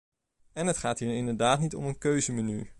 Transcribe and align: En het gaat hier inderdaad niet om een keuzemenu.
En 0.53 0.67
het 0.67 0.77
gaat 0.77 0.99
hier 0.99 1.15
inderdaad 1.15 1.59
niet 1.59 1.75
om 1.75 1.85
een 1.85 1.97
keuzemenu. 1.97 2.67